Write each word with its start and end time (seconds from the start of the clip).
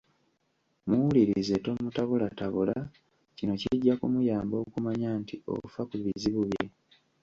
Muwulirize, 0.87 1.55
tomutabulatabula. 1.65 2.75
Kino 3.37 3.53
kijja 3.61 3.93
kumuyamba 3.99 4.55
okumanya 4.63 5.09
nti 5.21 5.35
ofa 5.55 5.81
ku 5.89 5.95
bizibu 6.03 6.41
bye. 6.51 6.65